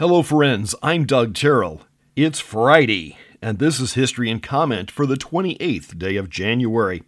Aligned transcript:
Hello, 0.00 0.22
friends. 0.22 0.74
I'm 0.82 1.04
Doug 1.04 1.34
Terrell. 1.34 1.82
It's 2.16 2.40
Friday, 2.40 3.18
and 3.42 3.58
this 3.58 3.78
is 3.78 3.92
History 3.92 4.30
and 4.30 4.42
Comment 4.42 4.90
for 4.90 5.04
the 5.04 5.14
28th 5.14 5.98
day 5.98 6.16
of 6.16 6.30
January. 6.30 7.02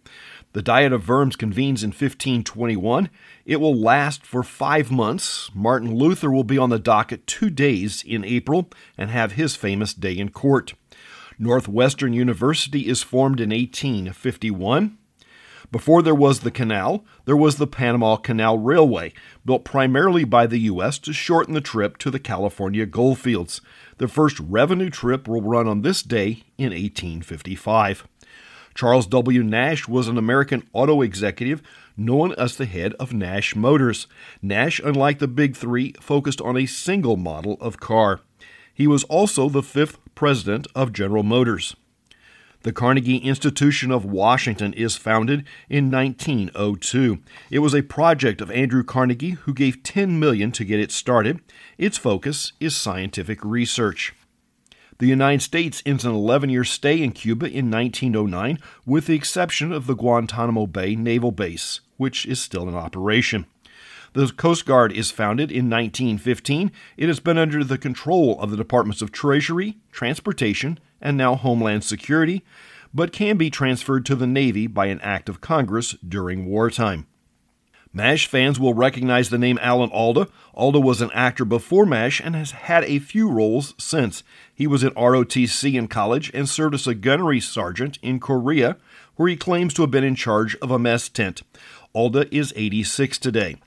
The 0.51 0.61
Diet 0.61 0.93
of 0.93 1.09
Worms 1.09 1.35
convenes 1.35 1.83
in 1.83 1.87
1521. 1.87 3.09
It 3.47 3.55
will 3.55 3.75
last 3.75 4.27
for 4.27 4.43
five 4.43 4.91
months. 4.91 5.49
Martin 5.55 5.95
Luther 5.95 6.29
will 6.29 6.43
be 6.43 6.59
on 6.59 6.69
the 6.69 6.77
docket 6.77 7.25
two 7.25 7.49
days 7.49 8.03
in 8.03 8.23
April 8.23 8.69
and 8.95 9.09
have 9.09 9.31
his 9.31 9.55
famous 9.55 9.95
day 9.95 10.15
in 10.15 10.29
court. 10.29 10.75
Northwestern 11.39 12.13
University 12.13 12.87
is 12.87 13.01
formed 13.01 13.39
in 13.39 13.49
1851. 13.49 14.99
Before 15.73 16.03
there 16.03 16.13
was 16.13 16.41
the 16.41 16.51
canal, 16.51 17.03
there 17.25 17.35
was 17.35 17.55
the 17.55 17.65
Panama 17.65 18.17
Canal 18.17 18.59
Railway, 18.59 19.11
built 19.43 19.65
primarily 19.65 20.23
by 20.23 20.45
the 20.45 20.59
U.S. 20.59 20.99
to 20.99 21.13
shorten 21.13 21.55
the 21.55 21.61
trip 21.61 21.97
to 21.97 22.11
the 22.11 22.19
California 22.19 22.85
goldfields. 22.85 23.59
The 23.97 24.07
first 24.07 24.39
revenue 24.39 24.91
trip 24.91 25.27
will 25.27 25.41
run 25.41 25.67
on 25.67 25.81
this 25.81 26.03
day 26.03 26.43
in 26.59 26.69
1855. 26.69 28.07
Charles 28.75 29.07
W. 29.07 29.41
Nash 29.41 29.87
was 29.87 30.07
an 30.07 30.19
American 30.19 30.61
auto 30.73 31.01
executive 31.01 31.63
known 31.97 32.33
as 32.33 32.55
the 32.55 32.67
head 32.67 32.93
of 32.99 33.11
Nash 33.11 33.55
Motors. 33.55 34.05
Nash, 34.43 34.79
unlike 34.79 35.17
the 35.17 35.27
big 35.27 35.55
three, 35.55 35.93
focused 35.99 36.39
on 36.41 36.55
a 36.55 36.67
single 36.67 37.17
model 37.17 37.57
of 37.59 37.79
car. 37.79 38.19
He 38.71 38.85
was 38.85 39.05
also 39.05 39.49
the 39.49 39.63
fifth 39.63 39.97
president 40.13 40.67
of 40.75 40.93
General 40.93 41.23
Motors. 41.23 41.75
The 42.63 42.71
Carnegie 42.71 43.17
Institution 43.17 43.91
of 43.91 44.05
Washington 44.05 44.71
is 44.71 44.95
founded 44.95 45.45
in 45.69 45.91
1902. 45.91 47.19
It 47.51 47.59
was 47.59 47.75
a 47.75 47.81
project 47.81 48.39
of 48.39 48.49
Andrew 48.51 48.85
Carnegie 48.85 49.31
who 49.31 49.53
gave 49.53 49.83
10 49.83 50.17
million 50.17 50.53
to 50.53 50.63
get 50.63 50.79
it 50.79 50.89
started. 50.89 51.41
Its 51.77 51.97
focus 51.97 52.53
is 52.61 52.73
scientific 52.73 53.43
research. 53.43 54.13
The 54.99 55.07
United 55.07 55.41
States 55.41 55.83
ends 55.85 56.05
an 56.05 56.13
11 56.13 56.51
year 56.51 56.63
stay 56.63 57.03
in 57.03 57.11
Cuba 57.11 57.47
in 57.47 57.69
1909, 57.69 58.59
with 58.85 59.07
the 59.07 59.15
exception 59.15 59.73
of 59.73 59.85
the 59.85 59.95
Guantanamo 59.95 60.65
Bay 60.65 60.95
Naval 60.95 61.33
Base, 61.33 61.81
which 61.97 62.25
is 62.25 62.39
still 62.39 62.69
in 62.69 62.75
operation. 62.75 63.45
The 64.13 64.27
Coast 64.27 64.65
Guard 64.65 64.93
is 64.93 65.11
founded 65.11 65.51
in 65.51 65.69
1915. 65.69 66.71
It 66.95 67.07
has 67.07 67.19
been 67.19 67.37
under 67.37 67.63
the 67.63 67.79
control 67.79 68.39
of 68.39 68.51
the 68.51 68.57
Departments 68.57 69.01
of 69.01 69.11
Treasury, 69.11 69.79
Transportation, 69.91 70.79
and 71.03 71.15
now 71.15 71.35
Homeland 71.35 71.83
Security, 71.83 72.43
but 72.91 73.11
can 73.11 73.37
be 73.37 73.51
transferred 73.51 74.05
to 74.07 74.15
the 74.15 74.25
Navy 74.25 74.65
by 74.65 74.87
an 74.87 75.01
act 75.01 75.29
of 75.29 75.41
Congress 75.41 75.91
during 76.07 76.47
wartime. 76.47 77.05
MASH 77.95 78.25
fans 78.25 78.59
will 78.59 78.73
recognize 78.73 79.29
the 79.29 79.37
name 79.37 79.59
Alan 79.61 79.91
Alda. 79.91 80.27
Alda 80.55 80.79
was 80.79 80.99
an 80.99 81.11
actor 81.13 81.45
before 81.45 81.85
MASH 81.85 82.19
and 82.19 82.35
has 82.35 82.49
had 82.49 82.83
a 82.85 82.97
few 82.97 83.29
roles 83.29 83.75
since. 83.77 84.23
He 84.51 84.65
was 84.65 84.83
at 84.83 84.95
ROTC 84.95 85.75
in 85.75 85.87
college 85.87 86.31
and 86.33 86.49
served 86.49 86.73
as 86.73 86.87
a 86.87 86.95
gunnery 86.95 87.39
sergeant 87.39 87.99
in 88.01 88.19
Korea, 88.19 88.77
where 89.15 89.29
he 89.29 89.35
claims 89.35 89.75
to 89.75 89.83
have 89.83 89.91
been 89.91 90.03
in 90.03 90.15
charge 90.15 90.55
of 90.55 90.71
a 90.71 90.79
mess 90.79 91.07
tent. 91.07 91.43
Alda 91.93 92.33
is 92.35 92.51
86 92.55 93.19
today. 93.19 93.57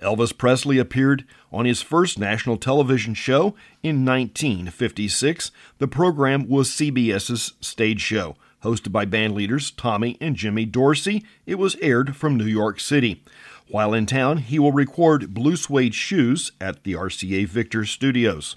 Elvis 0.00 0.36
Presley 0.36 0.78
appeared 0.78 1.24
on 1.50 1.64
his 1.64 1.80
first 1.80 2.18
national 2.18 2.58
television 2.58 3.14
show 3.14 3.54
in 3.82 4.04
1956. 4.04 5.50
The 5.78 5.88
program 5.88 6.48
was 6.48 6.70
CBS's 6.70 7.54
stage 7.60 8.00
show. 8.00 8.36
Hosted 8.62 8.92
by 8.92 9.04
band 9.04 9.34
leaders 9.34 9.70
Tommy 9.70 10.16
and 10.20 10.36
Jimmy 10.36 10.64
Dorsey, 10.64 11.24
it 11.46 11.54
was 11.54 11.76
aired 11.76 12.16
from 12.16 12.36
New 12.36 12.46
York 12.46 12.80
City. 12.80 13.22
While 13.68 13.94
in 13.94 14.06
town, 14.06 14.38
he 14.38 14.58
will 14.58 14.72
record 14.72 15.34
Blue 15.34 15.56
Suede 15.56 15.94
Shoes 15.94 16.52
at 16.60 16.84
the 16.84 16.94
RCA 16.94 17.46
Victor 17.46 17.84
Studios. 17.84 18.56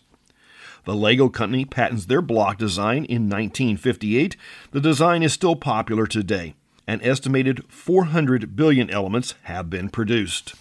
The 0.86 0.96
Lego 0.96 1.30
Company 1.30 1.66
patents 1.66 2.06
their 2.06 2.22
block 2.22 2.58
design 2.58 3.06
in 3.06 3.30
1958. 3.30 4.36
The 4.72 4.80
design 4.80 5.24
is 5.24 5.34
still 5.34 5.56
popular 5.56 6.08
today. 6.08 6.56
An 6.88 7.02
estimated 7.04 7.64
400 7.72 8.56
billion 8.56 8.90
elements 8.90 9.36
have 9.44 9.70
been 9.70 9.90
produced. 9.90 10.56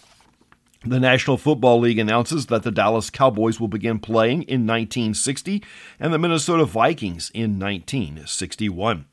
The 0.89 0.99
National 0.99 1.37
Football 1.37 1.81
League 1.81 1.99
announces 1.99 2.47
that 2.47 2.63
the 2.63 2.71
Dallas 2.71 3.11
Cowboys 3.11 3.61
will 3.61 3.69
begin 3.69 3.99
playing 3.99 4.45
in 4.45 4.67
1960 4.67 5.63
and 6.01 6.15
the 6.15 6.19
Minnesota 6.19 6.65
Vikings 6.65 7.31
in 7.35 7.59
1961. 7.59 9.05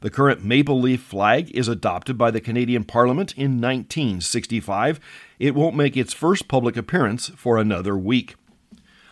The 0.00 0.08
current 0.08 0.42
maple 0.42 0.80
leaf 0.80 1.02
flag 1.02 1.50
is 1.50 1.68
adopted 1.68 2.16
by 2.16 2.30
the 2.30 2.40
Canadian 2.40 2.84
Parliament 2.84 3.34
in 3.36 3.60
1965. 3.60 4.98
It 5.38 5.54
won't 5.54 5.76
make 5.76 5.94
its 5.94 6.14
first 6.14 6.48
public 6.48 6.74
appearance 6.74 7.28
for 7.36 7.58
another 7.58 7.98
week. 7.98 8.36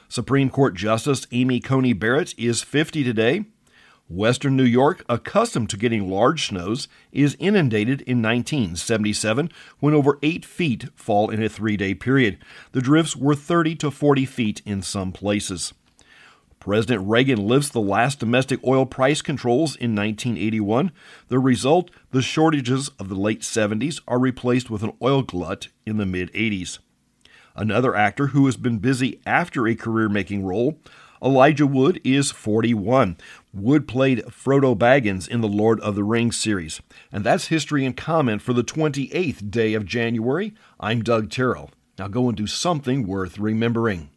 Supreme 0.08 0.48
Court 0.48 0.74
Justice 0.74 1.26
Amy 1.30 1.60
Coney 1.60 1.92
Barrett 1.92 2.34
is 2.38 2.62
50 2.62 3.04
today. 3.04 3.44
Western 4.12 4.56
New 4.56 4.64
York, 4.64 5.04
accustomed 5.08 5.70
to 5.70 5.76
getting 5.78 6.10
large 6.10 6.48
snows, 6.48 6.86
is 7.12 7.36
inundated 7.38 8.02
in 8.02 8.20
1977 8.20 9.50
when 9.80 9.94
over 9.94 10.18
8 10.22 10.44
feet 10.44 10.88
fall 10.94 11.30
in 11.30 11.42
a 11.42 11.48
three 11.48 11.78
day 11.78 11.94
period. 11.94 12.38
The 12.72 12.82
drifts 12.82 13.16
were 13.16 13.34
30 13.34 13.76
to 13.76 13.90
40 13.90 14.26
feet 14.26 14.62
in 14.66 14.82
some 14.82 15.12
places. 15.12 15.72
President 16.60 17.08
Reagan 17.08 17.44
lifts 17.44 17.70
the 17.70 17.80
last 17.80 18.20
domestic 18.20 18.60
oil 18.64 18.86
price 18.86 19.22
controls 19.22 19.74
in 19.74 19.96
1981. 19.96 20.92
The 21.28 21.38
result, 21.38 21.90
the 22.12 22.22
shortages 22.22 22.88
of 23.00 23.08
the 23.08 23.16
late 23.16 23.40
70s 23.40 24.00
are 24.06 24.18
replaced 24.18 24.70
with 24.70 24.82
an 24.82 24.92
oil 25.02 25.22
glut 25.22 25.68
in 25.86 25.96
the 25.96 26.06
mid 26.06 26.32
80s. 26.34 26.78
Another 27.56 27.94
actor 27.94 28.28
who 28.28 28.46
has 28.46 28.56
been 28.56 28.78
busy 28.78 29.20
after 29.26 29.66
a 29.66 29.74
career 29.74 30.08
making 30.08 30.44
role, 30.44 30.78
Elijah 31.22 31.68
Wood 31.68 32.00
is 32.02 32.32
41. 32.32 33.16
Wood 33.54 33.86
played 33.86 34.24
Frodo 34.24 34.76
Baggins 34.76 35.28
in 35.28 35.40
the 35.40 35.46
Lord 35.46 35.78
of 35.78 35.94
the 35.94 36.02
Rings 36.02 36.36
series. 36.36 36.80
And 37.12 37.22
that's 37.22 37.46
history 37.46 37.86
and 37.86 37.96
comment 37.96 38.42
for 38.42 38.52
the 38.52 38.64
28th 38.64 39.48
day 39.48 39.74
of 39.74 39.86
January. 39.86 40.52
I'm 40.80 41.02
Doug 41.02 41.30
Terrell. 41.30 41.70
Now 41.96 42.08
go 42.08 42.26
and 42.26 42.36
do 42.36 42.48
something 42.48 43.06
worth 43.06 43.38
remembering. 43.38 44.10